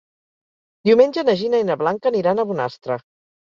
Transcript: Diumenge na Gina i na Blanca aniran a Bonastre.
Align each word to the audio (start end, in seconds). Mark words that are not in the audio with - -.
Diumenge 0.89 1.25
na 1.29 1.35
Gina 1.43 1.61
i 1.65 1.69
na 1.69 1.77
Blanca 1.83 2.11
aniran 2.13 2.47
a 2.47 2.49
Bonastre. 2.55 3.01